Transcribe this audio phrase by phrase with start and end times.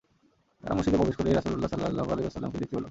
[0.61, 2.79] তারা মসজিদে প্রবেশ করেই রাসূলুল্লাহ সাল্লাল্লাহু আলাইহি ওয়াসাল্লামকে দেখতে পেল।